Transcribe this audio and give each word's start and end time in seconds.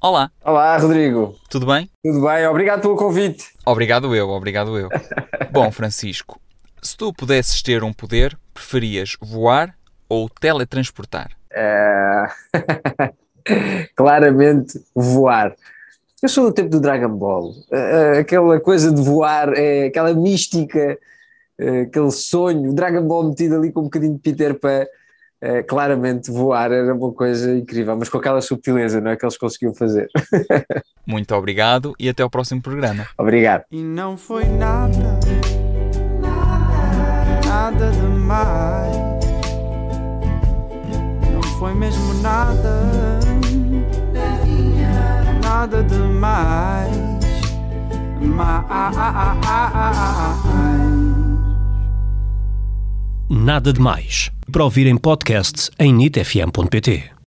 Olá, 0.00 0.30
Olá, 0.44 0.76
Rodrigo. 0.76 1.34
tudo 1.50 1.66
bem? 1.66 1.90
Tudo 2.04 2.24
bem? 2.24 2.46
Obrigado 2.46 2.82
pelo 2.82 2.94
convite. 2.96 3.46
Obrigado 3.66 4.14
eu, 4.14 4.28
obrigado 4.28 4.78
eu. 4.78 4.88
Bom, 5.50 5.72
Francisco, 5.72 6.40
se 6.80 6.96
tu 6.96 7.12
pudesses 7.12 7.60
ter 7.62 7.82
um 7.82 7.92
poder, 7.92 8.38
preferias 8.54 9.16
voar 9.20 9.74
ou 10.08 10.28
teletransportar? 10.28 11.30
É... 11.52 12.26
Claramente, 13.96 14.80
voar. 14.94 15.54
Eu 16.22 16.28
sou 16.28 16.44
do 16.44 16.52
tempo 16.52 16.70
do 16.70 16.80
Dragon 16.80 17.08
Ball. 17.16 17.54
É, 17.72 18.18
Aquela 18.20 18.60
coisa 18.60 18.92
de 18.92 19.02
voar, 19.02 19.52
é 19.54 19.86
aquela 19.86 20.14
mística, 20.14 20.96
é, 21.58 21.80
aquele 21.82 22.10
sonho. 22.12 22.70
O 22.70 22.74
Dragon 22.74 23.02
Ball 23.02 23.24
metido 23.30 23.56
ali 23.56 23.72
com 23.72 23.80
um 23.80 23.84
bocadinho 23.84 24.14
de 24.14 24.20
Peter 24.20 24.54
Pan. 24.58 24.86
É, 25.40 25.62
claramente, 25.62 26.32
voar 26.32 26.72
era 26.72 26.92
uma 26.92 27.12
coisa 27.12 27.56
incrível, 27.56 27.96
mas 27.96 28.08
com 28.08 28.18
aquela 28.18 28.40
subtileza, 28.40 29.00
não 29.00 29.12
é? 29.12 29.16
Que 29.16 29.24
eles 29.24 29.38
conseguiam 29.38 29.72
fazer. 29.72 30.08
Muito 31.06 31.32
obrigado 31.34 31.94
e 31.98 32.08
até 32.08 32.24
ao 32.24 32.30
próximo 32.30 32.60
programa. 32.60 33.06
Obrigado. 33.16 33.64
E 33.70 33.80
não 33.80 34.16
foi 34.16 34.44
nada, 34.46 35.20
nada 37.46 37.90
demais. 37.92 38.96
Não 41.32 41.42
foi 41.58 41.72
mesmo 41.74 42.14
nada, 42.14 43.20
nada 45.40 45.82
demais. 45.84 47.18
Mais. 48.20 49.77
Nada 53.48 53.72
de 53.72 53.80
Mais. 53.80 54.30
Para 54.52 54.62
ouvir 54.62 54.86
em 54.86 54.98
podcast 54.98 55.70
em 55.78 55.90
nitfm.pt. 55.90 57.17